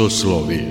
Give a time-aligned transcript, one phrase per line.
[0.00, 0.64] Soslovije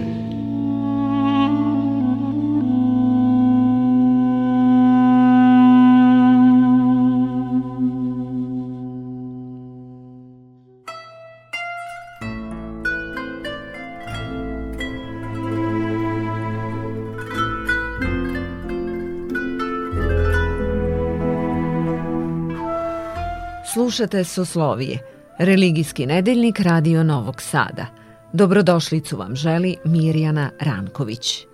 [23.73, 24.99] Slušate Soslovije,
[25.37, 27.98] religijski nedeljnik Radio Novog Sada.
[28.33, 31.45] Dobrodošlicu vam želi Mirjana Ranković.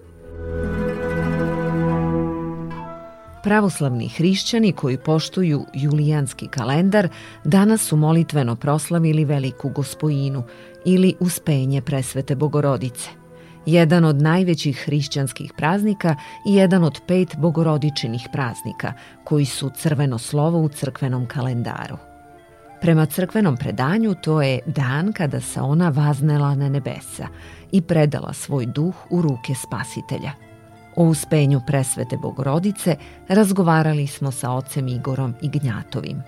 [3.43, 7.09] Pravoslavni hrišćani koji poštuju julijanski kalendar
[7.43, 10.43] danas su molitveno proslavili Veliku gospojinu
[10.85, 13.09] ili Uspenje presvete Bogorodice–
[13.65, 16.15] jedan od najvećih hrišćanskih praznika
[16.47, 22.14] i jedan od pet bogorodičinih praznika, koji su crveno slovo u crkvenom kalendaru.
[22.85, 27.27] Prema crkvenom predanju to je dan kada se ona vaznela na nebesa
[27.71, 30.31] i predala svoj duh u ruke spasitelja.
[30.95, 32.95] O uspenju presvete Bogorodice
[33.27, 36.21] razgovarali smo sa ocem Igorom Ignjatovim.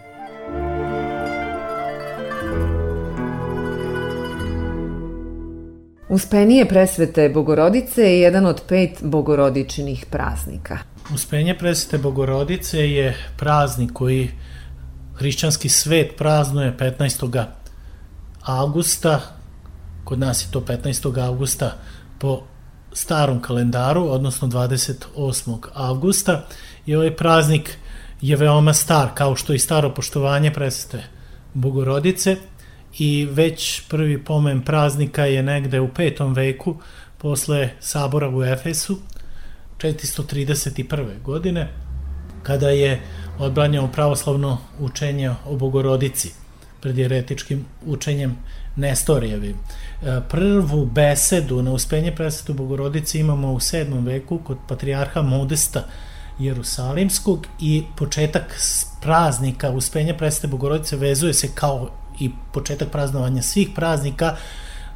[6.09, 10.77] Uspenije presvete Bogorodice je jedan od pet bogorodičinih praznika.
[11.14, 14.30] Uspenje presvete Bogorodice je praznik koji
[15.18, 17.46] hrišćanski svet praznuje 15.
[18.42, 19.22] augusta,
[20.04, 21.26] kod nas je to 15.
[21.26, 21.78] augusta
[22.20, 22.42] po
[22.94, 25.58] starom kalendaru, odnosno 28.
[25.73, 26.45] augusta
[26.86, 27.78] i ovaj praznik
[28.22, 31.04] je veoma star, kao što i staro poštovanje presvete
[31.54, 32.38] Bogorodice
[33.00, 36.76] i već prvi pomen praznika je negde u petom veku
[37.18, 38.98] posle sabora u Efesu
[39.78, 41.22] 431.
[41.23, 41.86] godine
[42.48, 43.02] kada je
[43.40, 46.31] odbranjao pravoslavno učenje o Bogorodici
[46.81, 48.38] pred jeretičkim učenjem
[48.76, 49.55] Nestorijevim.
[49.55, 54.05] E, prvu besedu na uspenje presvetu Bogorodice imamo u 7.
[54.05, 55.83] veku kod patrijarha Modesta
[56.39, 58.60] Jerusalimskog i početak
[59.02, 61.89] praznika uspenja presvete Bogorodice vezuje se kao
[62.20, 64.36] i početak praznovanja svih praznika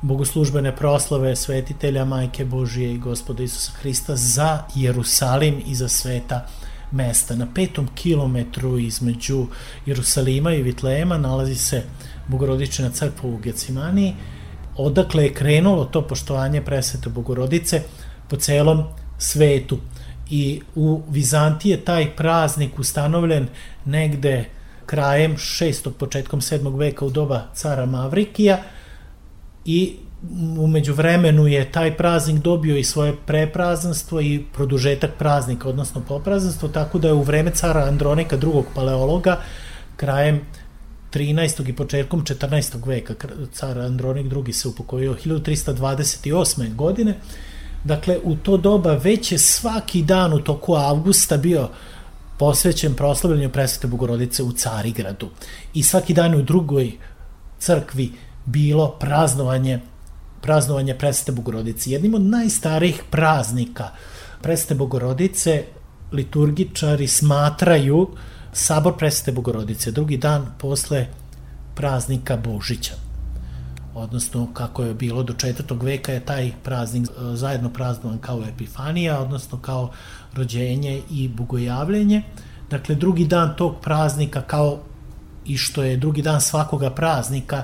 [0.02, 6.48] bogoslužbene proslave svetitelja Majke Božije i gospoda Isusa Hrista za Jerusalim i za sveta
[6.92, 7.36] mesta.
[7.36, 9.46] Na petom kilometru između
[9.86, 11.84] Jerusalima i Vitlejema nalazi se
[12.28, 14.16] Bogorodična crkva u Gecimaniji,
[14.78, 17.82] odakle je krenulo to poštovanje presvete Bogorodice
[18.30, 18.84] po celom
[19.18, 19.78] svetu.
[20.30, 23.48] I u Vizantiji je taj praznik ustanovljen
[23.86, 24.46] negde
[24.86, 25.92] krajem 6.
[25.92, 26.78] početkom 7.
[26.78, 28.62] veka u doba cara Mavrikija
[29.66, 29.96] i
[30.58, 37.00] umeđu vremenu je taj praznik dobio i svoje preprazanstvo i produžetak praznika, odnosno poprazanstvo, tako
[37.00, 39.40] da je u vreme cara Andronika, drugog paleologa,
[39.96, 40.42] krajem
[41.14, 41.70] 13.
[41.70, 42.88] i početkom 14.
[42.88, 43.14] veka,
[43.54, 46.76] car Andronik II se upokojio 1328.
[46.76, 47.16] godine,
[47.84, 51.70] dakle u to doba već je svaki dan u toku avgusta bio
[52.40, 55.30] posvećen proslavljanju presvete Bogorodice u Carigradu.
[55.74, 56.92] I svaki dan u drugoj
[57.60, 58.12] crkvi
[58.46, 59.80] bilo praznovanje
[60.42, 61.92] praznovanje presvete Bogorodice.
[61.92, 63.90] Jednim od najstarijih praznika
[64.42, 65.64] presvete Bogorodice
[66.12, 68.08] liturgičari smatraju
[68.54, 71.08] sabor presvete Bogorodice, drugi dan posle
[71.76, 73.12] praznika Božića
[73.94, 79.20] odnosno kako je bilo do četvrtog veka je taj praznik e, zajedno praznovan kao Epifanija,
[79.20, 79.92] odnosno kao
[80.34, 82.22] rođenje i bogojavljenje.
[82.70, 84.80] Dakle, drugi dan tog praznika kao
[85.46, 87.64] i što je drugi dan svakoga praznika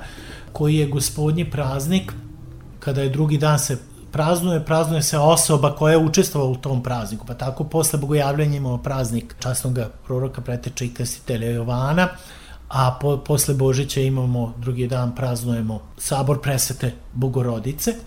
[0.52, 2.14] koji je gospodnji praznik
[2.88, 3.78] kada je drugi dan se
[4.12, 7.26] praznuje, praznuje se osoba koja je učestvovala u tom prazniku.
[7.26, 12.08] Pa tako posle bogojavljenja imamo praznik časnog proroka preteče i krstitelja Jovana,
[12.70, 17.92] a po, posle Božića imamo drugi dan praznujemo sabor presvete Bogorodice.
[17.92, 17.98] E,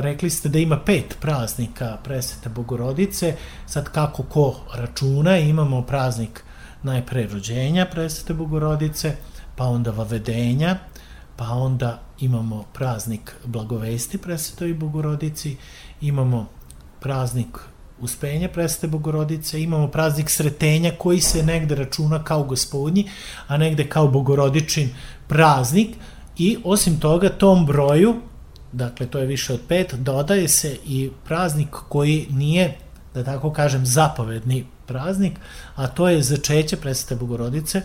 [0.00, 3.34] rekli ste da ima pet praznika presvete Bogorodice,
[3.66, 6.44] sad kako ko računa, imamo praznik
[6.82, 9.16] najpre rođenja presvete Bogorodice,
[9.56, 10.76] pa onda vavedenja,
[11.36, 15.56] pa onda imamo praznik blagovesti presvetoj Bogorodici,
[16.00, 16.46] imamo
[17.00, 17.58] praznik
[18.00, 23.08] uspenja presvete Bogorodice, imamo praznik sretenja koji se negde računa kao gospodnji,
[23.46, 24.88] a negde kao bogorodičin
[25.28, 25.96] praznik
[26.38, 28.14] i osim toga tom broju,
[28.72, 32.78] dakle to je više od pet, dodaje se i praznik koji nije,
[33.14, 35.38] da tako kažem, zapovedni praznik,
[35.74, 37.82] a to je začeće presvete Bogorodice,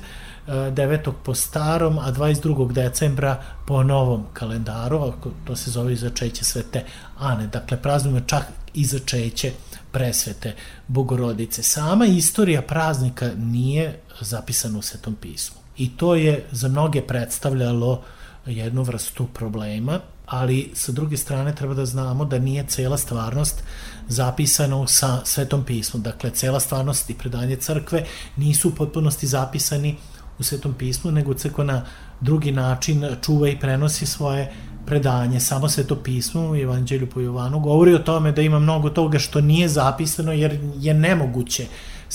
[0.48, 1.12] 9.
[1.24, 2.72] po starom, a 22.
[2.74, 5.13] decembra po novom kalendaru,
[5.46, 6.84] to se zove začeće svete
[7.18, 7.48] Ane.
[7.48, 8.44] Dakle, praznujemo čak
[8.74, 9.52] i začeće
[9.92, 10.56] presvete
[10.88, 11.63] Bogorodice.
[11.63, 15.58] Sama istorija praznika nije zapisana u Svetom pismu.
[15.78, 18.01] I to je za mnoge predstavljalo
[18.46, 23.63] jednu vrstu problema, ali sa druge strane treba da znamo da nije cela stvarnost
[24.07, 26.00] zapisana u sa Svetom pismu.
[26.00, 28.06] Dakle, cela stvarnost i predanje crkve
[28.38, 29.95] nisu u potpunosti zapisani
[30.39, 31.86] u Svetom pismu, nego crkva na
[32.22, 34.51] drugi način čuva i prenosi svoje
[34.86, 35.39] predanje.
[35.39, 39.42] Samo Sveto pismo u Evanđelju po Jovanu govori o tome da ima mnogo toga što
[39.42, 41.66] nije zapisano jer je nemoguće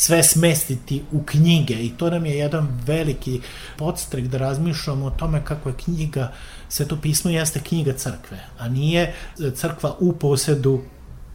[0.00, 3.40] sve smestiti u knjige i to nam je jedan veliki
[3.78, 6.32] podstrek da razmišljamo o tome kako je knjiga,
[6.68, 9.14] Sveto pismo jeste knjiga crkve, a nije
[9.54, 10.80] crkva u posedu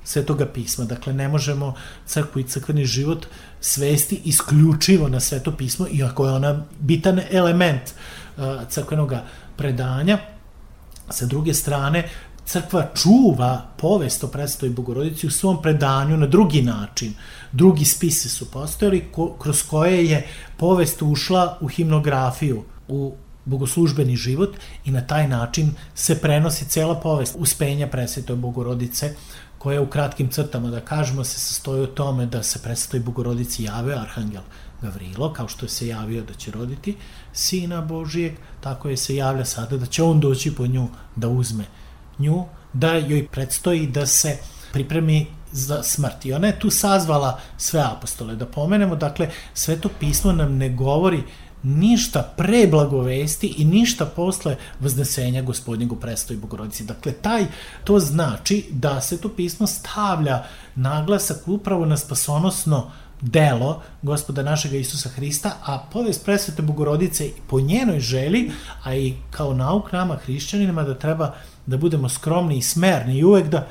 [0.03, 0.85] svetoga pisma.
[0.85, 1.73] Dakle, ne možemo
[2.05, 3.25] crkvu i crkveni život
[3.61, 7.81] svesti isključivo na sveto pismo, iako je ona bitan element
[8.37, 9.13] uh, crkvenog
[9.57, 10.17] predanja.
[11.09, 12.09] Sa druge strane,
[12.45, 17.13] crkva čuva povest o predstavi Bogorodici u svom predanju na drugi način.
[17.51, 20.27] Drugi spise su postojali ko, kroz koje je
[20.57, 23.15] povest ušla u himnografiju, u
[23.45, 24.55] bogoslužbeni život
[24.85, 29.15] i na taj način se prenosi cela povest uspenja presvetoj Bogorodice
[29.57, 33.93] koja u kratkim crtama, da kažemo, se sastoji u tome da se predstavi Bogorodici jave
[33.93, 34.41] Arhangel
[34.81, 36.95] Gavrilo, kao što je se javio da će roditi
[37.33, 41.65] Sina Božijeg, tako je se javlja sada da će on doći po nju da uzme
[42.19, 44.37] nju, da joj predstoji da se
[44.73, 46.25] pripremi za smrt.
[46.25, 48.35] I ona je tu sazvala sve apostole.
[48.35, 51.23] Da pomenemo, dakle, sveto pismo nam ne govori
[51.63, 56.83] ništa pre blagovesti i ništa posle vznesenja gospodnjeg prestoji Bogorodici.
[56.83, 57.45] Dakle, taj,
[57.83, 60.43] to znači da se to pismo stavlja
[60.75, 62.91] naglasak upravo na spasonosno
[63.21, 68.51] delo gospoda našeg Isusa Hrista, a povest presvete Bogorodice po njenoj želi,
[68.83, 71.33] a i kao nauk nama hrišćanima da treba
[71.65, 73.67] da budemo skromni i smerni i uvek da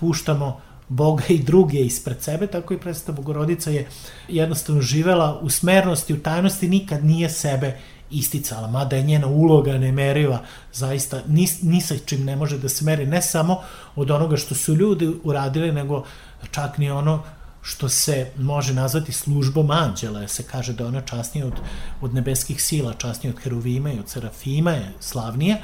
[0.00, 3.86] puštamo Boga i druge ispred sebe, tako i predstava Bogorodica je
[4.28, 7.76] jednostavno živela u smernosti, u tajnosti, nikad nije sebe
[8.10, 10.42] isticala, mada je njena uloga nemeriva,
[10.72, 13.60] zaista ni, ni sa čim ne može da se meri, ne samo
[13.96, 16.04] od onoga što su ljudi uradili, nego
[16.50, 17.22] čak ni ono
[17.62, 21.54] što se može nazvati službom anđela, se kaže da ona časnija od,
[22.00, 25.56] od nebeskih sila, časnija od heruvima i od serafima je slavnija,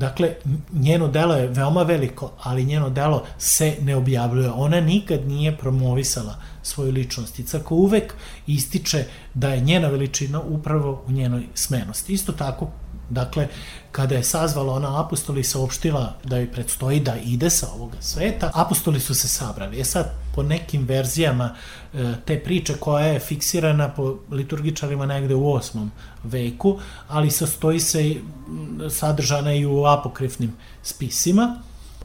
[0.00, 0.34] Dakle,
[0.72, 4.50] njeno delo je veoma veliko, ali njeno delo se ne objavljuje.
[4.50, 8.14] Ona nikad nije promovisala svoju ličnost i crkva uvek
[8.46, 9.04] ističe
[9.34, 12.12] da je njena veličina upravo u njenoj smenosti.
[12.12, 12.68] Isto tako,
[13.10, 13.48] dakle,
[13.92, 18.50] kada je sazvala ona apostoli i saopštila da joj predstoji da ide sa ovoga sveta,
[18.54, 19.80] apostoli su se sabrali.
[19.80, 21.54] E sad, po nekim verzijama
[21.94, 25.88] e, te priče koja je fiksirana po liturgičarima negde u 8.
[26.24, 26.78] veku,
[27.08, 28.14] ali sastoji se
[28.90, 31.56] sadržana i u apokrifnim spisima.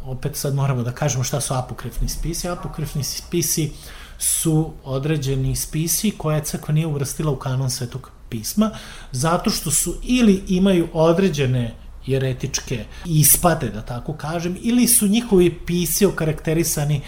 [0.05, 2.49] Opet sad moramo da kažemo šta su apokrifni spisi.
[2.49, 3.71] Apokrifni spisi
[4.17, 8.71] su određeni spisi koje crkva nije uvrstila u kanon svetog pisma,
[9.11, 11.73] zato što su ili imaju određene
[12.05, 17.01] jeretičke ispade, da tako kažem, ili su njihovi pisi okarakterisani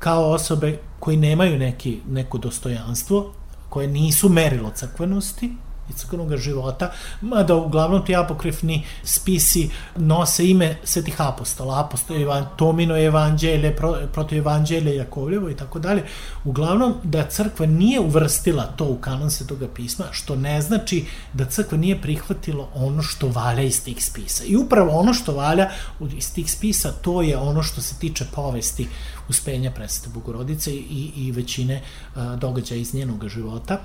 [0.00, 3.32] kao osobe koji nemaju neki, neko dostojanstvo,
[3.68, 5.50] koje nisu merilo crkvenosti,
[5.90, 6.90] i crkvenog života,
[7.20, 14.34] mada uglavnom ti apokrifni spisi nose ime svetih apostola, apostol Evan, Tomino evanđelje, pro, proto
[14.34, 16.04] evanđelje Jakovljevo i tako dalje.
[16.44, 21.78] Uglavnom da crkva nije uvrstila to u kanon svetoga pisma, što ne znači da crkva
[21.78, 24.44] nije prihvatila ono što valja iz tih spisa.
[24.44, 25.70] I upravo ono što valja
[26.16, 28.88] iz tih spisa, to je ono što se tiče povesti
[29.28, 31.82] uspenja presvete Bogorodice i, i većine
[32.14, 33.78] a, događaja iz njenog života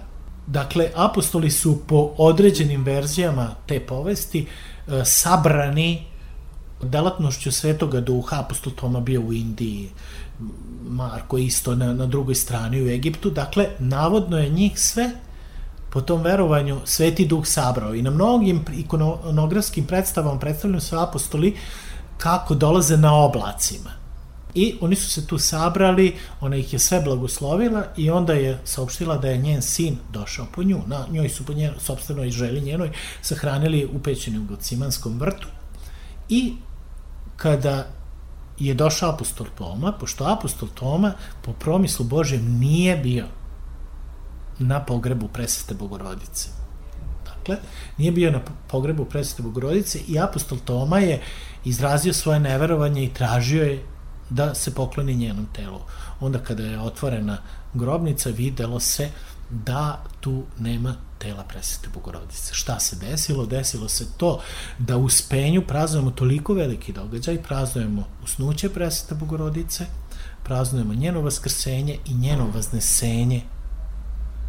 [0.47, 4.47] Dakle, apostoli su po određenim verzijama te povesti
[4.87, 6.05] e, sabrani
[6.81, 9.89] delatnošću svetoga duha, apostol Toma bio u Indiji,
[10.87, 15.11] Marko isto na, na drugoj strani u Egiptu, dakle, navodno je njih sve
[15.89, 17.95] po tom verovanju sveti duh sabrao.
[17.95, 21.57] I na mnogim ikonografskim predstavama predstavljaju su apostoli
[22.17, 24.04] kako dolaze na oblacima
[24.55, 29.17] I oni su se tu sabrali, ona ih je sve blagoslovila i onda je saopštila
[29.17, 30.81] da je njen sin došao po nju.
[30.87, 35.47] Na njoj su po njenoj, sobstvenoj želi njenoj, sahranili u pećini u Gocimanskom vrtu.
[36.29, 36.53] I
[37.37, 37.87] kada
[38.59, 43.25] je došao apostol Toma, pošto apostol Toma po promislu Božjem nije bio
[44.59, 46.49] na pogrebu presvete Bogorodice.
[47.25, 47.57] Dakle,
[47.97, 51.21] nije bio na pogrebu presvete Bogorodice i apostol Toma je
[51.65, 53.83] izrazio svoje neverovanje i tražio je
[54.29, 55.79] da se pokloni njenom telu.
[56.19, 57.37] Onda kada je otvorena
[57.73, 59.09] grobnica, videlo se
[59.49, 62.53] da tu nema tela presvete Bogorodice.
[62.53, 63.45] Šta se desilo?
[63.45, 64.41] Desilo se to
[64.79, 69.85] da u spenju praznujemo toliko veliki događaj, praznujemo usnuće presvete Bogorodice,
[70.43, 73.41] praznujemo njeno vaskrsenje i njeno vaznesenje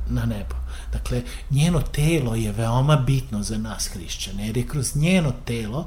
[0.09, 0.55] na nebo.
[0.93, 5.87] Dakle, njeno telo je veoma bitno za nas hrišćane, jer je kroz njeno telo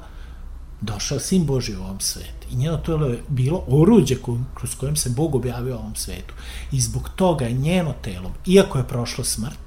[0.82, 2.48] došao sin Boži u ovom svetu.
[2.52, 4.16] I njeno telo je bilo oruđe
[4.54, 6.34] kroz kojem se Bog objavio u ovom svetu.
[6.72, 9.60] I zbog toga je njeno telo, iako je prošlo smrt,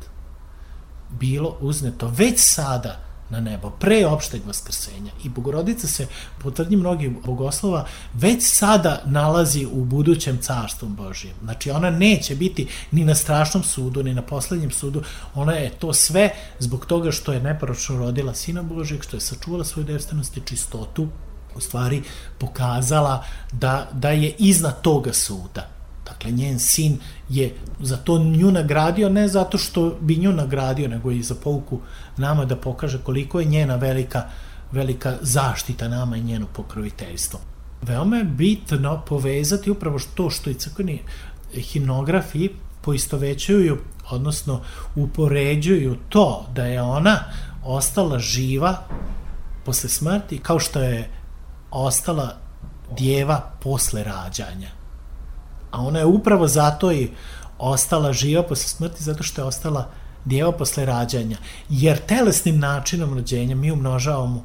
[1.10, 5.12] bilo uzneto već sada na nebo, pre opšteg vaskrsenja.
[5.24, 6.06] I Bogorodica se,
[6.42, 11.36] po tvrdnji mnogih bogoslova, već sada nalazi u budućem carstvu Božijem.
[11.42, 15.02] Znači, ona neće biti ni na strašnom sudu, ni na poslednjem sudu.
[15.34, 19.64] Ona je to sve zbog toga što je neporočno rodila Sina Božijeg, što je sačuvala
[19.64, 21.08] svoju devstvenost i čistotu,
[21.56, 22.02] u stvari
[22.38, 25.81] pokazala da, da je iznad toga suda.
[26.04, 31.10] Dakle, njen sin je za to nju nagradio, ne zato što bi nju nagradio, nego
[31.10, 31.80] i za pouku
[32.16, 34.22] nama da pokaže koliko je njena velika,
[34.72, 37.40] velika zaštita nama i njeno pokroviteljstvo.
[37.82, 41.02] Veoma je bitno povezati upravo to što i crkveni
[41.54, 42.48] himnografi
[42.80, 43.78] poistovećuju,
[44.10, 44.60] odnosno
[44.96, 47.18] upoređuju to da je ona
[47.64, 48.76] ostala živa
[49.64, 51.10] posle smrti, kao što je
[51.70, 52.36] ostala
[52.96, 54.81] djeva posle rađanja
[55.72, 57.10] a ona je upravo zato i
[57.58, 59.90] ostala živa posle smrti, zato što je ostala
[60.24, 61.36] djeva posle rađanja.
[61.68, 64.44] Jer telesnim načinom rođenja mi umnožavamo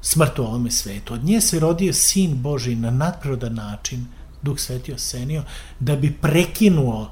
[0.00, 1.14] smrt u ovome svetu.
[1.14, 4.06] Od nje se rodio sin Boži na nadprirodan način,
[4.42, 5.42] Duh Sveti osenio,
[5.80, 7.10] da bi prekinuo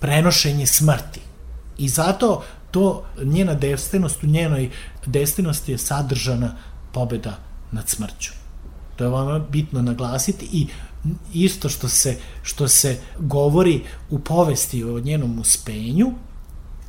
[0.00, 1.20] prenošenje smrti.
[1.78, 4.70] I zato to njena devstvenost, u njenoj
[5.06, 6.56] devstvenosti je sadržana
[6.92, 7.38] pobeda
[7.72, 8.32] nad smrću.
[8.96, 10.66] To je vama bitno naglasiti i
[11.34, 16.12] isto što se, što se govori u povesti o njenom uspenju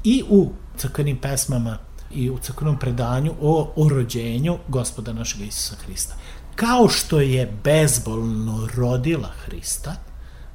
[0.03, 1.77] i u crkvenim pesmama
[2.11, 6.15] i u crkvenom predanju o, o rođenju gospoda našeg Isusa Hrista.
[6.55, 9.95] Kao što je bezbolno rodila Hrista,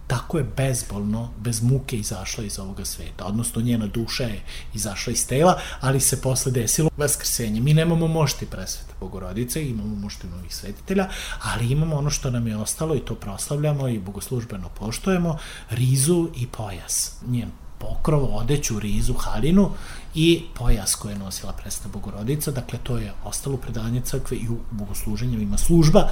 [0.06, 4.42] tako je bezbolno, bez muke izašla iz ovoga sveta, odnosno njena duša je
[4.74, 7.60] izašla iz tela, ali se posle desilo vaskrsenje.
[7.60, 11.08] Mi nemamo mošti presveta Bogorodice, imamo mošti novih svetitelja,
[11.42, 15.38] ali imamo ono što nam je ostalo i to proslavljamo i bogoslužbeno poštujemo,
[15.70, 17.12] rizu i pojas.
[17.26, 19.70] Njen pokrov, odeću, rizu, halinu
[20.14, 24.56] i pojas koje je nosila presna bogorodica, dakle to je ostalo predanje crkve i u
[24.70, 26.08] bogosluženju ima služba, e,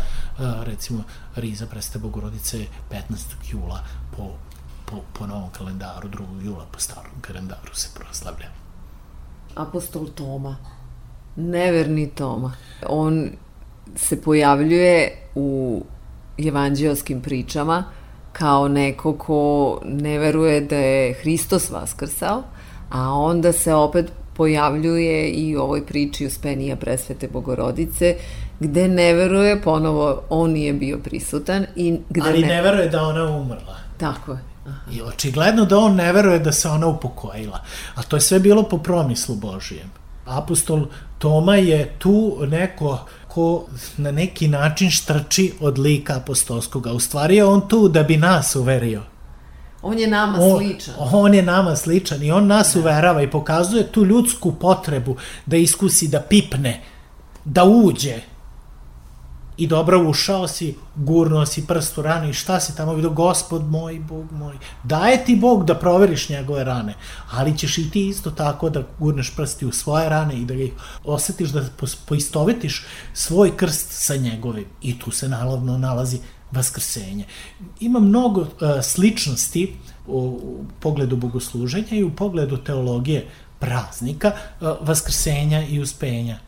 [0.64, 1.04] recimo
[1.36, 3.52] riza presne bogorodice 15.
[3.52, 3.84] jula
[4.16, 4.30] po,
[4.84, 6.44] po, po novom kalendaru, 2.
[6.44, 8.48] jula po starom kalendaru se proslavlja.
[9.54, 10.56] Apostol Toma,
[11.36, 12.52] neverni Toma,
[12.88, 13.30] on
[13.96, 15.84] se pojavljuje u
[16.38, 17.84] evanđelskim pričama,
[18.32, 22.42] kao neko ko ne veruje da je Hristos vaskrsao,
[22.90, 28.16] a onda se opet pojavljuje i u ovoj priči uspenija presvete bogorodice,
[28.60, 31.66] gde ne veruje, ponovo on nije bio prisutan.
[31.76, 33.76] I gde Ali ne, ne veruje da ona umrla.
[33.98, 34.38] Tako je.
[34.66, 34.92] Aha.
[34.92, 37.64] I očigledno da on ne veruje da se ona upokojila.
[37.94, 39.90] A to je sve bilo po promislu Božijem.
[40.24, 40.86] Apostol
[41.18, 42.98] Toma je tu neko
[43.28, 46.86] ko na neki način štrči od lika apostolskog.
[46.94, 49.02] U stvari je on tu da bi nas uverio.
[49.82, 50.94] On je nama on, sličan.
[50.98, 52.80] On je nama sličan i on nas da.
[52.80, 56.80] uverava i pokazuje tu ljudsku potrebu da iskusi, da pipne,
[57.44, 58.20] da uđe
[59.62, 63.11] I dobro ušao si, gurnuo si prst u ranu i šta si tamo vidio?
[63.11, 64.54] Gospod moj, Bog moj.
[64.85, 66.95] Daje ti Bog da proveriš njegove rane,
[67.31, 70.64] ali ćeš i ti isto tako da gurneš prsti u svoje rane i da ga
[71.04, 71.62] osetiš, da
[72.07, 74.64] poistovetiš svoj krst sa njegovim.
[74.83, 76.19] I tu se naravno nalazi
[76.52, 77.25] vaskrsenje.
[77.81, 78.49] Ima mnogo uh,
[78.83, 79.75] sličnosti
[80.07, 83.28] u, u pogledu bogosluženja i u pogledu teologije
[83.59, 86.38] praznika, uh, vaskrsenja i uspenja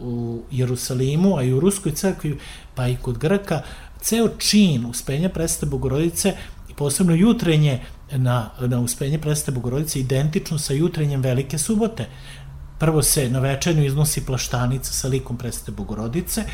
[0.00, 2.38] u Jerusalimu, a i u Ruskoj crkvi,
[2.74, 3.62] pa i kod Grka,
[4.00, 6.36] ceo čin uspenja predstave Bogorodice
[6.70, 7.80] i posebno jutrenje
[8.12, 12.06] na, na uspenje predstave Bogorodice identično sa jutrenjem Velike subote.
[12.78, 16.44] Prvo se na večernju iznosi plaštanica sa likom predstave Bogorodice,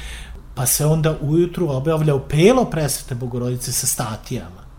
[0.54, 4.70] pa se onda ujutru objavlja upelo predstave Bogorodice sa statijama.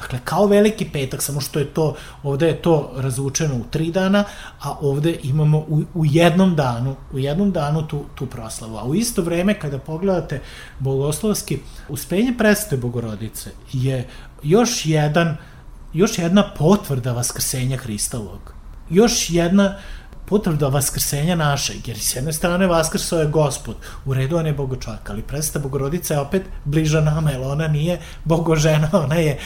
[0.00, 4.24] Dakle, kao veliki petak, samo što je to, ovde je to razvučeno u tri dana,
[4.60, 8.76] a ovde imamo u, u jednom danu, u jednom danu tu, tu proslavu.
[8.76, 10.40] A u isto vreme, kada pogledate
[10.78, 14.08] bogoslovski, uspenje predstave Bogorodice je
[14.42, 15.36] još jedan,
[15.92, 18.54] još jedna potvrda vaskrsenja Hristovog.
[18.90, 19.76] Još jedna
[20.28, 25.10] potvrda vaskrsenja našeg, jer s jedne strane vaskrsao je gospod, u redu on je bogočak,
[25.10, 29.38] ali predstava Bogorodica je opet bliža nama, jer ona nije bogožena, ona je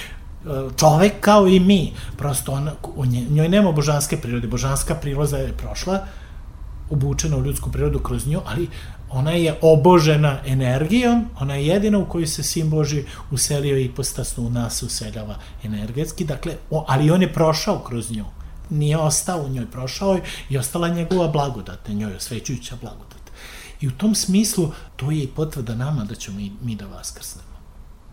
[0.77, 6.07] čovek kao i mi, prosto ona, u njoj nema božanske prirode, božanska priroda je prošla,
[6.91, 8.69] obučena u ljudsku prirodu kroz nju, ali
[9.11, 14.45] ona je obožena energijom, ona je jedina u kojoj se sin Boži uselio i postasno
[14.45, 18.25] u nas useljava energetski, dakle, o, ali on je prošao kroz nju,
[18.71, 23.23] nije ostao u njoj, prošao je i ostala njegova blagodat, njoj osvećujuća blagodat.
[23.81, 27.52] I u tom smislu to je i potvrda nama da ćemo mi, mi da vaskrsnemo.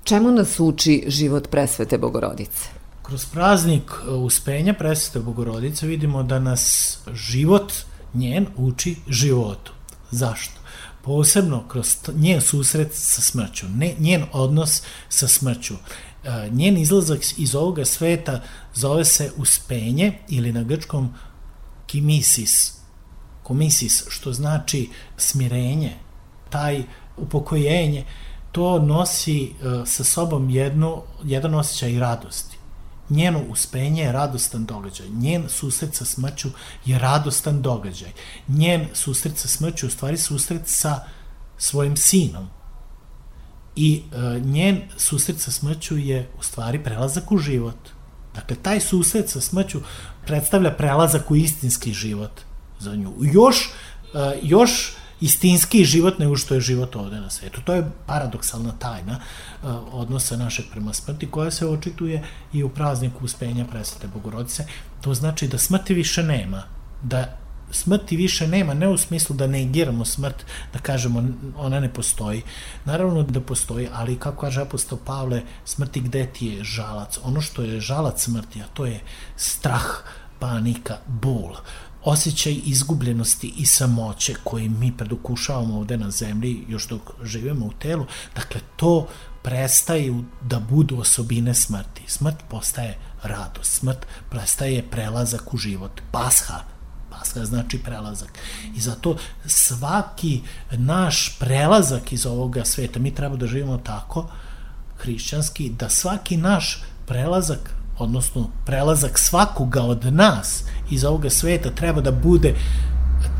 [0.03, 2.69] Čemu nas uči život presvete Bogorodice?
[3.03, 7.73] Kroz praznik e, uspenja presvete Bogorodice vidimo da nas život
[8.13, 9.71] njen uči životu.
[10.11, 10.59] Zašto?
[11.01, 15.73] Posebno kroz njen susret sa smrću, ne, njen odnos sa smrću.
[15.73, 18.41] E, njen izlazak iz ovoga sveta
[18.73, 21.13] zove se uspenje ili na grčkom
[21.87, 22.73] kimisis,
[23.43, 25.93] komisis, što znači smirenje,
[26.49, 26.83] taj
[27.17, 28.05] upokojenje,
[28.51, 29.51] to nosi e,
[29.85, 32.57] sa sobom jednu, jedan osjećaj radosti.
[33.09, 35.09] Njeno uspenje je radostan događaj.
[35.09, 36.49] Njen susret sa smrću
[36.85, 38.11] je radostan događaj.
[38.47, 40.99] Njen susret sa smrću u stvari susret sa
[41.57, 42.49] svojim sinom.
[43.75, 47.77] I e, njen susret sa smrću je u stvari prelazak u život.
[48.35, 49.79] Dakle, taj susret sa smrću
[50.25, 52.41] predstavlja prelazak u istinski život
[52.79, 53.13] za nju.
[53.21, 53.69] Još,
[54.13, 57.61] e, još istinski život nego što je život ovde na svetu.
[57.61, 62.23] To je paradoksalna tajna uh, odnosa našeg prema smrti koja se očituje
[62.53, 64.65] i u prazniku uspenja presvete Bogorodice.
[65.01, 66.63] To znači da smrti više nema,
[67.03, 67.37] da
[67.71, 71.23] smrti više nema, ne u smislu da negiramo smrt, da kažemo
[71.57, 72.41] ona ne postoji.
[72.85, 77.19] Naravno da postoji, ali kako kaže apostol Pavle, smrti gde ti je žalac?
[77.23, 78.99] Ono što je žalac smrti, a to je
[79.35, 79.85] strah,
[80.39, 81.55] panika, bol
[82.03, 88.05] osjećaj izgubljenosti i samoće koji mi predukušavamo ovde na zemlji još dok živimo u telu,
[88.35, 89.07] dakle to
[89.43, 92.03] prestaju da budu osobine smrti.
[92.07, 96.01] Smrt postaje radost, smrt prestaje prelazak u život.
[96.11, 96.59] Pasha,
[97.09, 98.39] pasha znači prelazak.
[98.75, 100.41] I zato svaki
[100.71, 104.29] naš prelazak iz ovoga sveta, mi treba da živimo tako,
[104.97, 112.11] hrišćanski, da svaki naš prelazak odnosno prelazak svakoga od nas iz ovoga sveta treba da
[112.11, 112.55] bude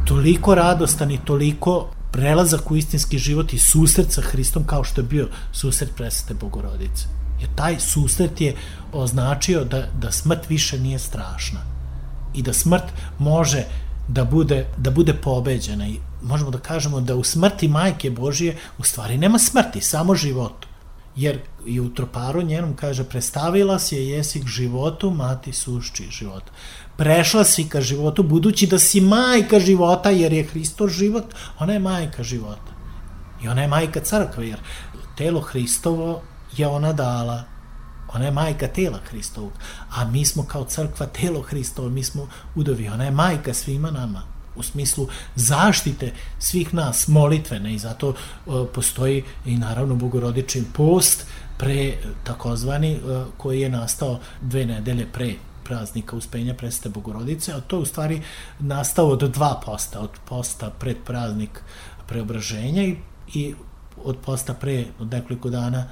[0.06, 5.08] toliko radostan i toliko prelazak u istinski život i susret sa Hristom kao što je
[5.08, 7.06] bio susret presvete Bogorodice.
[7.40, 8.56] Jer taj susret je
[8.94, 11.60] označio da, da smrt više nije strašna
[12.34, 12.84] i da smrt
[13.20, 13.64] može
[14.08, 18.84] da bude, da bude pobeđena i možemo da kažemo da u smrti majke Božije u
[18.84, 20.69] stvari nema smrti, samo životu
[21.20, 26.44] jer i u troparu njenom kaže prestavila si je jesi k životu, mati sušči život.
[26.98, 31.80] Prešla si ka životu, budući da si majka života, jer je Hristo život, ona je
[31.80, 32.72] majka života.
[33.44, 34.60] I ona je majka crkve, jer
[35.18, 36.22] telo Hristovo
[36.58, 37.44] je ona dala.
[38.14, 39.52] Ona je majka tela Hristovog.
[39.90, 42.88] A mi smo kao crkva telo Hristovo, mi smo udovi.
[42.90, 47.74] Ona je majka svima nama u smislu zaštite svih nas, molitvene.
[47.74, 51.26] I zato uh, postoji i naravno bogorodičin post
[51.58, 51.94] pre
[52.24, 57.82] takozvani uh, koji je nastao dve nedelje pre praznika uspenja presete Bogorodice, a to je
[57.82, 58.22] u stvari
[58.60, 61.62] nastao od dva posta, od posta pred praznik
[62.08, 62.96] preobraženja i,
[63.34, 63.56] i
[64.04, 65.86] od posta pre od nekoliko dana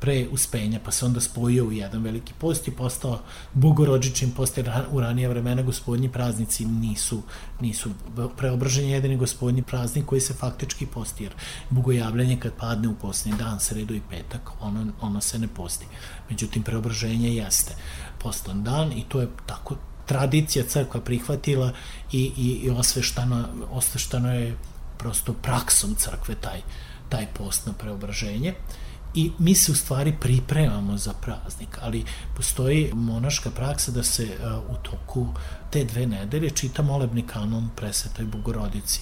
[0.00, 3.20] pre uspenja, pa se onda spojio u jedan veliki post i postao
[3.54, 7.22] bogorođičin post, jer u ranije vremena gospodnji praznici nisu,
[7.60, 7.90] nisu
[8.36, 11.34] preobražen jedini gospodnji praznik koji se faktički posti, jer
[11.70, 15.86] bogojavljanje kad padne u poslednji dan, sredu i petak, ono, ono se ne posti.
[16.30, 17.74] Međutim, preobraženje jeste
[18.18, 21.72] postan dan i to je tako tradicija crkva prihvatila
[22.12, 24.58] i, i, i osveštano, osveštano je
[24.98, 26.60] prosto praksom crkve taj,
[27.08, 28.50] taj post na preobraženje.
[28.50, 28.87] Uh,
[29.18, 32.04] i mi se u stvari pripremamo za praznik, ali
[32.36, 35.26] postoji monaška praksa da se uh, u toku
[35.70, 39.00] te dve nedelje čita molebni kanon presvetoj Bogorodici.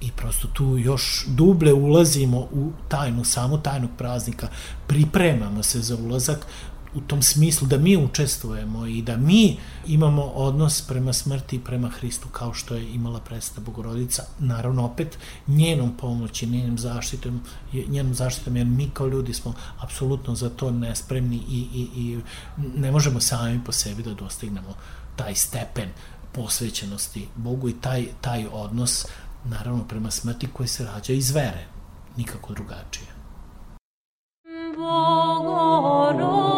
[0.00, 4.48] I prosto tu još duble ulazimo u tajnu, samu tajnu praznika,
[4.86, 6.46] pripremamo se za ulazak
[6.94, 11.88] u tom smislu da mi učestvujemo i da mi imamo odnos prema smrti i prema
[11.88, 17.40] Hristu kao što je imala presta Bogorodica, naravno opet njenom pomoći, njenom zaštitom,
[17.88, 22.20] njenom zaštitom, jer mi kao ljudi smo apsolutno za to nespremni i, i, i
[22.76, 24.74] ne možemo sami po sebi da dostignemo
[25.16, 25.88] taj stepen
[26.32, 29.06] posvećenosti Bogu i taj, taj odnos
[29.44, 31.66] naravno prema smrti koji se rađa iz vere,
[32.16, 33.06] nikako drugačije.
[34.76, 36.49] Bogoro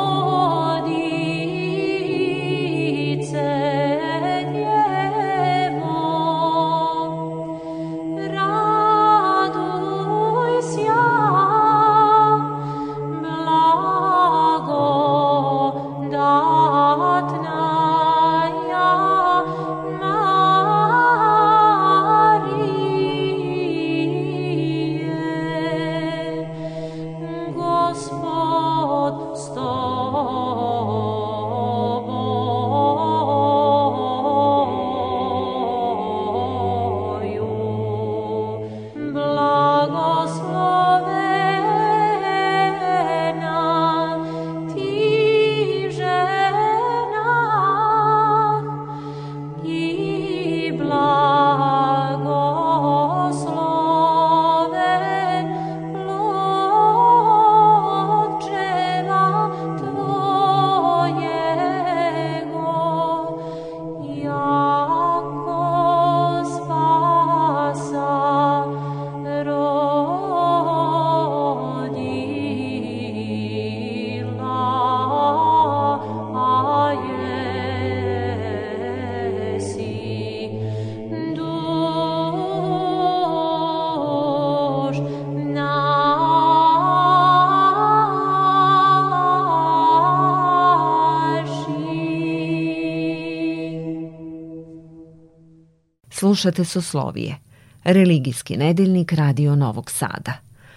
[96.22, 97.36] Slušate Soslovije,
[97.84, 100.32] religijski nedeljnik Radio Novog Sada.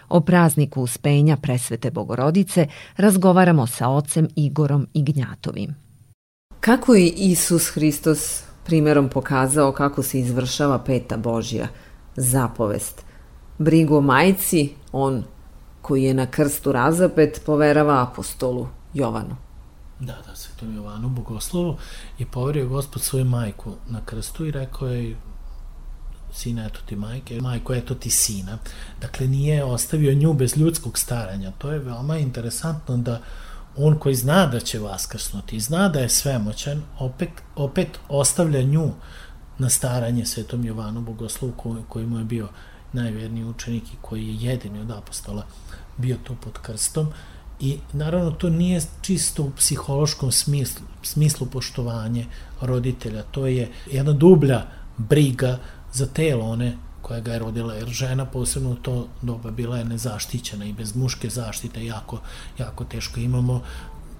[0.09, 5.75] O prazniku uspenja presvete Bogorodice razgovaramo sa ocem Igorom Ignjatovim.
[6.59, 11.67] Kako je Isus Hristos primerom pokazao kako se izvršava peta Božja
[12.15, 13.05] zapovest?
[13.57, 15.23] Brigu o majci, on
[15.81, 19.35] koji je na krstu razapet, poverava apostolu Jovanu.
[19.99, 21.77] Da, da, svetom Jovanu, bogoslovu,
[22.19, 25.15] je poverio gospod svoju majku na krstu i rekao je
[26.35, 28.57] sina, eto ti majke, majko, eto ti sina.
[29.01, 31.51] Dakle, nije ostavio nju bez ljudskog staranja.
[31.51, 33.21] To je veoma interesantno da
[33.77, 38.91] on koji zna da će vaskrsnuti, zna da je svemoćan, opet, opet ostavlja nju
[39.57, 42.49] na staranje svetom Jovanu Bogoslovu koji, koji mu je bio
[42.93, 45.45] najvjerniji učenik i koji je jedini od apostola
[45.97, 47.07] bio tu pod krstom
[47.59, 52.25] i naravno to nije čisto u psihološkom smislu, smislu poštovanje
[52.61, 54.65] roditelja, to je jedna dublja
[54.97, 55.59] briga
[55.95, 59.85] za telo one koja ga je rodila, jer žena posebno u to doba bila je
[59.85, 62.19] nezaštićena i bez muške zaštite jako,
[62.57, 63.19] jako teško.
[63.19, 63.61] Imamo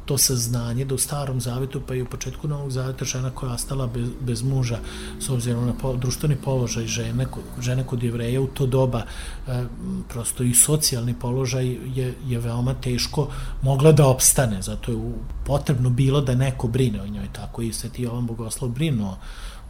[0.05, 3.55] to saznanje da u starom zavetu pa i u početku novog zaveta žena koja je
[3.55, 4.79] ostala bez, bez muža
[5.19, 7.25] s obzirom na po, društveni položaj žene,
[7.61, 9.63] žene kod jevreja u to doba e,
[10.09, 13.27] prosto i socijalni položaj je, je veoma teško
[13.61, 14.97] mogla da opstane, zato je
[15.45, 19.17] potrebno bilo da neko brine o njoj, tako i Sveti Jovan Bogoslov brinuo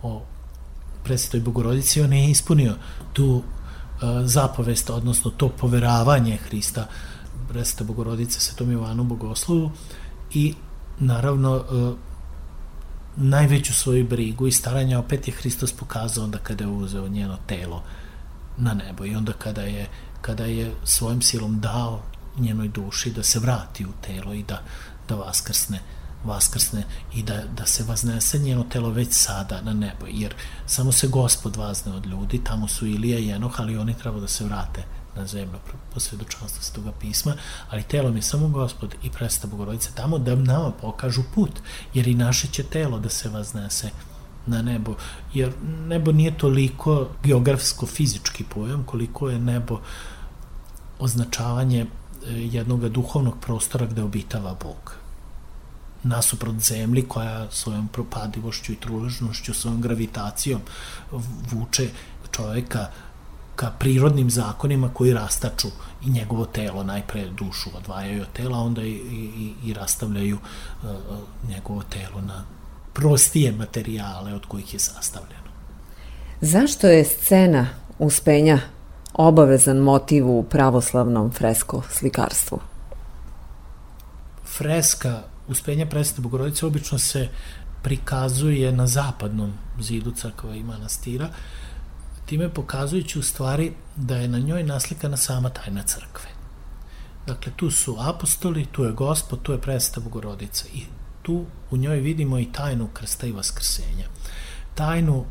[0.04, 0.22] o
[1.06, 2.76] presvetoj Bogorodici, on je ispunio
[3.14, 3.44] tu uh,
[4.24, 6.88] zapovest, odnosno to poveravanje Hrista.
[7.50, 9.72] Presvete Bogorodice Svetom Jovanu Bogoslovu
[10.34, 10.54] i
[11.00, 11.98] naravno uh,
[13.16, 17.84] najveću svoju brigu i staranja opet je Hristos pokazao onda kada je uzeo njeno telo
[18.58, 19.88] na nebo i onda kada je,
[20.22, 22.02] kada je svojim silom dao
[22.38, 24.62] njenoj duši da se vrati u telo i da,
[25.10, 25.80] da vaskrsne
[26.26, 26.84] vaskrsne
[27.14, 30.34] i da, da se vaznese njeno telo već sada na nebo, jer
[30.66, 34.28] samo se gospod vazne od ljudi, tamo su Ilija i Enoh, ali oni treba da
[34.28, 34.84] se vrate
[35.16, 35.60] na zemlju
[35.94, 37.34] po svedočanstvu toga pisma,
[37.70, 41.52] ali telo mi je samo gospod i presta Bogorodice tamo da nama pokažu put,
[41.94, 43.90] jer i naše će telo da se vaznese
[44.46, 44.96] na nebo,
[45.34, 45.52] jer
[45.88, 49.80] nebo nije toliko geografsko-fizički pojam koliko je nebo
[51.00, 51.88] označavanje e,
[52.32, 55.05] jednog duhovnog prostora gde obitava Bog
[56.06, 60.62] nasuprot zemlji koja svojom propadivošću i truležnošću, svojom gravitacijom
[61.52, 61.90] vuče
[62.32, 62.88] čoveka
[63.56, 65.68] ka prirodnim zakonima koji rastaču
[66.06, 70.90] i njegovo telo, najpre dušu odvajaju od tela, onda i, i, i rastavljaju uh,
[71.50, 72.44] njegovo telo na
[72.94, 75.46] prostije materijale od kojih je sastavljeno.
[76.42, 77.68] Zašto je scena
[78.00, 78.60] uspenja
[79.14, 82.60] obavezan motiv u pravoslavnom fresko slikarstvu?
[84.58, 87.30] Freska uspenja presvete Bogorodice obično se
[87.84, 91.30] prikazuje na zapadnom zidu crkva i manastira,
[92.26, 96.30] time pokazujući u stvari da je na njoj naslikana sama tajna crkve.
[97.28, 100.84] Dakle, tu su apostoli, tu je gospod, tu je presveta Bogorodica i
[101.22, 104.08] tu u njoj vidimo i tajnu krsta i vaskrsenja.
[104.76, 105.26] Tajnu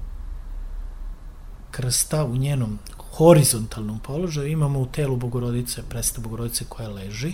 [1.71, 2.79] krsta u njenom
[3.17, 7.33] horizontalnom položaju imamo u telu Bogorodice, presveta Bogorodice koja leži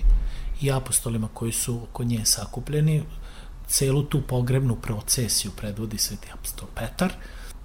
[0.60, 3.02] i apostolima koji su oko nje sakupljeni.
[3.66, 7.12] Celu tu pogrebnu procesiju predvodi sveti apostol Petar,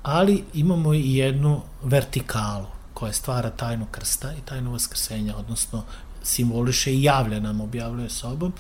[0.04, 5.84] ali imamo i jednu vertikalu koja stvara tajnu krsta i tajnu vaskrsenja, odnosno
[6.24, 8.54] simboliše i javlja nam, objavljuje sobom,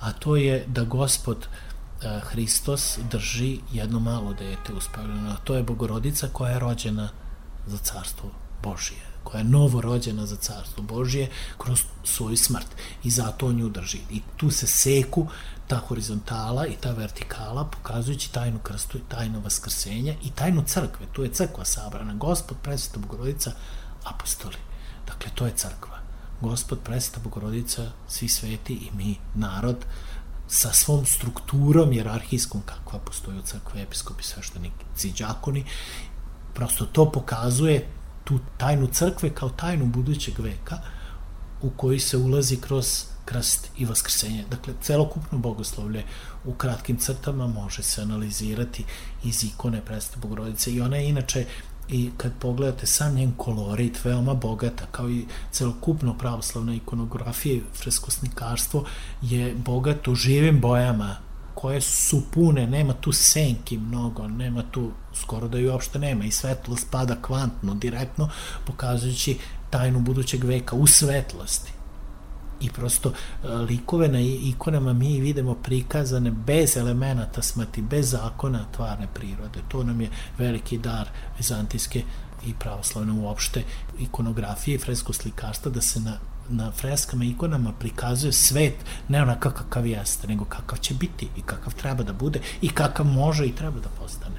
[0.00, 5.62] a to je da gospod eh, Hristos drži jedno malo dete uspavljeno, a to je
[5.62, 7.08] Bogorodica koja je rođena
[7.66, 8.30] za carstvo
[8.62, 12.66] Božije koja je novorođena za carstvo Božije kroz svoju smrt
[13.04, 13.98] i zato on nju drži.
[14.10, 15.26] I tu se seku
[15.66, 21.06] ta horizontala i ta vertikala pokazujući tajnu krstu i tajnu vaskrsenja i tajnu crkve.
[21.12, 22.14] Tu je crkva sabrana.
[22.14, 23.52] Gospod, presveta Bogorodica,
[24.04, 24.56] apostoli.
[25.06, 25.98] Dakle, to je crkva.
[26.40, 29.84] Gospod, presveta Bogorodica, svi sveti i mi, narod,
[30.48, 35.64] sa svom strukturom jerarhijskom kakva postoji u crkve, episkopi, sveštenici, džakoni,
[36.54, 37.97] prosto to pokazuje
[38.28, 40.78] tu tajnu crkve kao tajnu budućeg veka
[41.62, 44.44] u koji se ulazi kroz krst i vaskrsenje.
[44.50, 46.04] Dakle, celokupno bogoslovlje
[46.44, 48.84] u kratkim crtama može se analizirati
[49.24, 51.44] iz ikone Preste Bogorodice i ona je inače
[51.88, 58.84] i kad pogledate sam njen kolorit veoma bogata kao i celokupno pravoslavna ikonografija i freskosnikarstvo
[59.22, 61.16] je bogato živim bojama
[61.60, 66.30] koje su pune, nema tu senki mnogo, nema tu skoro da ju uopšte nema i
[66.30, 68.28] svetlo spada kvantno, direktno,
[68.66, 69.38] pokazujući
[69.70, 71.72] tajnu budućeg veka u svetlosti.
[72.60, 79.06] i prosto e, likove na ikonama mi vidimo prikazane bez elemenata smrti, bez zakona tvarne
[79.14, 79.60] prirode.
[79.68, 82.02] To nam je veliki dar vizantijske
[82.46, 83.64] i pravoslavne uopšte
[83.98, 86.18] ikonografije i fresko slikarstva da se na
[86.50, 88.74] na freskama i ikonama prikazuje svet
[89.08, 93.06] ne onakav kakav jeste, nego kakav će biti i kakav treba da bude i kakav
[93.06, 94.36] može i treba da postane.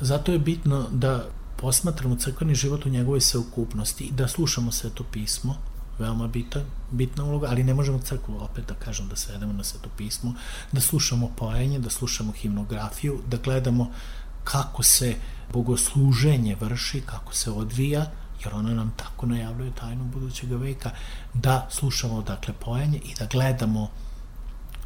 [0.00, 1.24] Zato je bitno da
[1.56, 5.56] posmatramo crkveni život u njegovoj sveukupnosti i da slušamo sveto pismo,
[5.98, 9.88] veoma bitan, bitna uloga, ali ne možemo crkvu opet da kažem da svedemo na sveto
[9.96, 10.34] pismo,
[10.72, 13.90] da slušamo poenje, da slušamo himnografiju, da gledamo
[14.44, 15.14] kako se
[15.52, 18.06] bogosluženje vrši, kako se odvija,
[18.44, 20.90] jer ona nam tako najavljuje tajnu budućeg veka,
[21.34, 23.90] da slušamo dakle poenje i da gledamo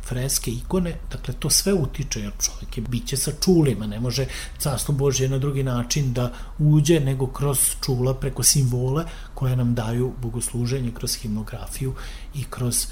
[0.09, 4.27] freske, ikone, dakle to sve utiče, jer čovjek je biće sa čulima, ne može
[4.59, 10.13] carstvo Božje na drugi način da uđe nego kroz čula preko simbola koje nam daju
[10.23, 11.95] bogosluženje kroz himnografiju
[12.35, 12.87] i kroz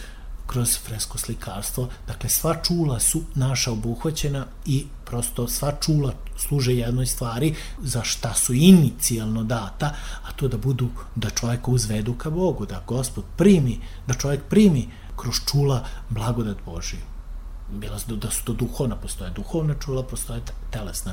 [0.46, 1.88] kroz fresko slikarstvo.
[2.06, 8.34] Dakle, sva čula su naša obuhvaćena i prosto sva čula služe jednoj stvari za šta
[8.34, 13.80] su inicijalno data, a to da budu, da čovjeka uzvedu ka Bogu, da gospod primi,
[14.06, 17.13] da čovjek primi kroz čula blagodat Božiju.
[17.70, 21.12] Bila da su to duhovna, postoje duhovna čula, postoje telesna,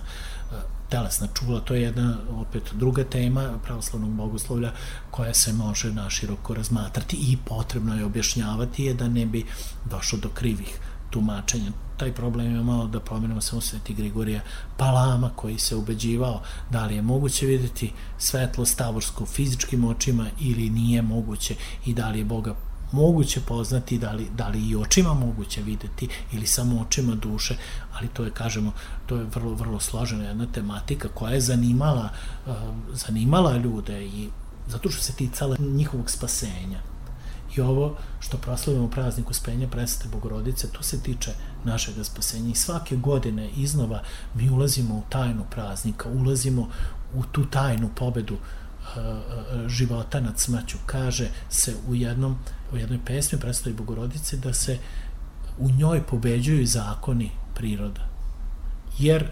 [0.51, 0.55] e,
[0.89, 4.71] telesna čula, to je jedna opet druga tema pravoslavnog bogoslovlja
[5.11, 9.45] koja se može naširoko razmatrati i potrebno je objašnjavati je da ne bi
[9.89, 11.71] došlo do krivih tumačenja.
[11.97, 14.41] Taj problem je malo da pomenemo samo Sveti Grigorija
[14.77, 21.01] Palama koji se ubeđivao da li je moguće videti svetlo stavorsko fizičkim očima ili nije
[21.01, 22.55] moguće i da li je Boga
[22.91, 27.58] moguće poznati, da li, da li i očima moguće videti ili samo očima duše,
[27.93, 28.71] ali to je, kažemo,
[29.06, 32.10] to je vrlo, vrlo složena jedna tematika koja je zanimala,
[32.45, 32.54] uh,
[32.93, 34.30] zanimala ljude i
[34.67, 36.80] zato što se ticala njihovog spasenja.
[37.56, 41.32] I ovo što proslavimo praznik uspenja presete Bogorodice, to se tiče
[41.63, 44.01] našeg spasenja i svake godine iznova
[44.36, 46.69] mi ulazimo u tajnu praznika, ulazimo
[47.13, 48.38] u tu tajnu pobedu
[49.67, 50.77] života nad smrću.
[50.86, 52.38] Kaže se u jednom
[52.73, 54.77] u jednoj pesmi predstavi Bogorodice da se
[55.60, 58.08] u njoj pobeđuju zakoni priroda.
[58.99, 59.25] Jer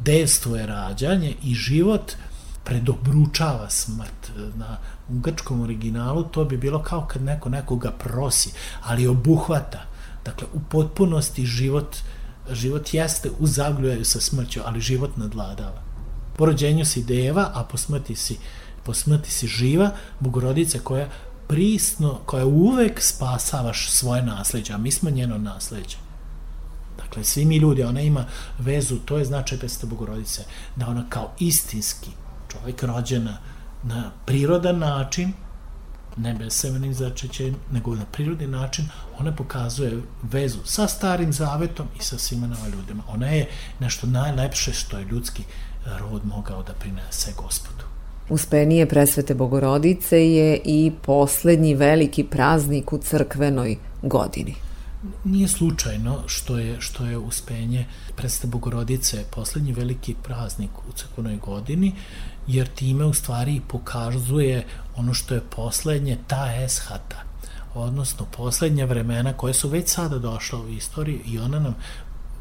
[0.00, 2.12] dejstvo je rađanje i život
[2.64, 4.32] predobručava smrt.
[4.54, 8.50] Na u grčkom originalu to bi bilo kao kad neko nekoga prosi,
[8.82, 9.84] ali obuhvata.
[10.24, 11.96] Dakle, u potpunosti život,
[12.52, 15.82] život jeste u zagljujaju sa smrću, ali život nadladava.
[16.36, 18.38] Po rođenju si deva, a po smrti si,
[18.84, 21.08] po smrti si živa, bogorodica koja
[21.48, 25.96] prisno, koja uvek spasavaš svoje nasleđe, a mi smo njeno nasleđe.
[26.96, 28.24] Dakle, svi mi ljudi, ona ima
[28.58, 30.44] vezu, to je značaj Pesete Bogorodice,
[30.76, 32.10] da ona kao istinski
[32.48, 33.38] čovjek rođena
[33.82, 35.32] na prirodan način,
[36.16, 42.18] ne besemenim začećem, nego na prirodni način, ona pokazuje vezu sa starim zavetom i sa
[42.18, 43.02] svima nama ljudima.
[43.08, 43.48] Ona je
[43.80, 45.42] nešto najlepše što je ljudski
[45.98, 47.73] rod mogao da prinese gospodu.
[48.28, 54.54] Uspenije presvete Bogorodice je i poslednji veliki praznik u crkvenoj godini.
[55.24, 61.92] Nije slučajno što je, što je uspenje presvete Bogorodice poslednji veliki praznik u crkvenoj godini,
[62.46, 67.22] jer time u stvari pokazuje ono što je poslednje ta eshata,
[67.74, 71.74] odnosno poslednja vremena koje su već sada došla u istoriju i ona nam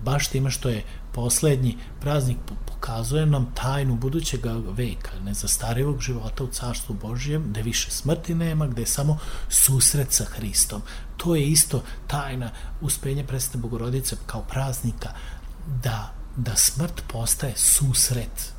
[0.04, 0.84] baš time što je
[1.14, 4.46] poslednji praznik pokazuje nam tajnu budućeg
[4.78, 9.18] veka, nezastarivog života u Carstvu Božijem, gde više smrti nema, gde je samo
[9.50, 10.82] susret sa Hristom.
[11.18, 15.10] To je isto tajna uspenje predstavne Bogorodice kao praznika,
[15.84, 18.54] da, da smrt postaje susret.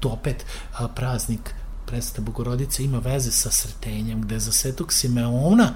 [0.00, 0.46] To opet
[0.78, 1.54] a, praznik
[1.86, 5.74] predstavne Bogorodice ima veze sa sretenjem, gde za svetog Simeona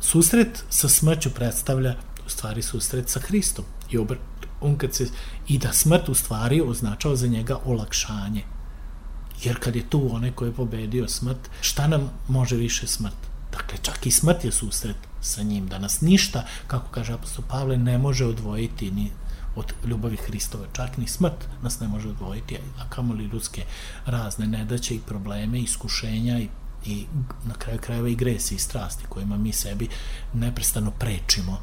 [0.00, 1.94] susret sa smrću predstavlja
[2.26, 4.16] u stvari susret sa Hristom i obr
[4.64, 5.08] on kad se,
[5.48, 8.44] i da smrt u stvari označava za njega olakšanje.
[9.42, 13.16] Jer kad je tu onaj ko je pobedio smrt, šta nam može više smrt?
[13.52, 17.76] Dakle, čak i smrt je susret sa njim, da nas ništa, kako kaže apostol Pavle,
[17.76, 19.10] ne može odvojiti ni
[19.56, 20.68] od ljubavi Hristove.
[20.72, 23.64] Čak ni smrt nas ne može odvojiti, a kamoli ljudske
[24.06, 26.48] razne nedaće i probleme, iskušenja i
[26.86, 27.06] i
[27.44, 29.88] na kraju krajeva i gresi i strasti kojima mi sebi
[30.32, 31.60] neprestano prečimo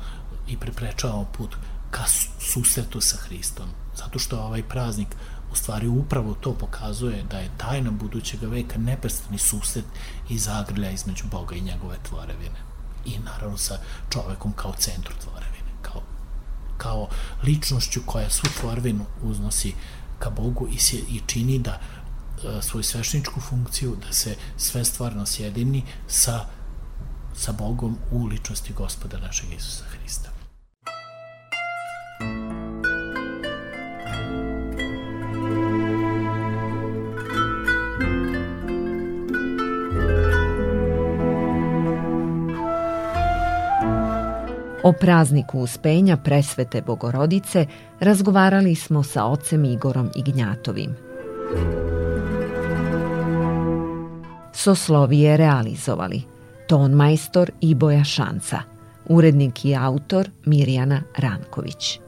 [0.47, 1.55] i preprečavamo put
[1.91, 2.03] ka
[2.39, 3.69] susretu sa Hristom.
[3.95, 5.07] Zato što ovaj praznik
[5.51, 9.85] u stvari upravo to pokazuje da je tajna budućeg veka neprestani susret
[10.29, 12.59] i zagrlja između Boga i njegove tvorevine.
[13.05, 13.77] I naravno sa
[14.09, 16.01] čovekom kao centru tvorevine, kao,
[16.77, 17.09] kao
[17.43, 19.73] ličnošću koja svu tvorevinu uznosi
[20.19, 25.25] ka Bogu i, se, i čini da e, svoju svešničku funkciju, da se sve stvarno
[25.25, 26.45] sjedini sa
[27.35, 29.83] sa Bogom u ličnosti gospoda našeg Isusa.
[44.83, 47.65] O prazniku uspenja presvete Bogorodice
[47.99, 50.95] razgovarali smo sa ocem Igorom Ignjatovim.
[54.53, 56.21] Soslovije realizovali
[56.67, 58.61] ton majstor Iboja Šanca,
[59.05, 61.99] urednik i autor Mirjana Ranković.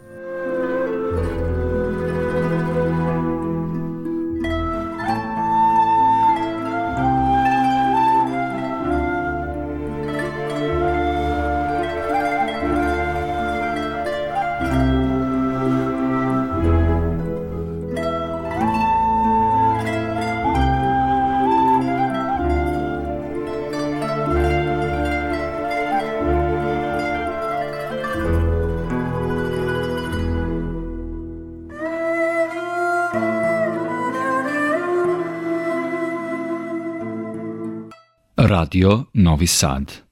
[38.73, 40.01] Radio Novi Sad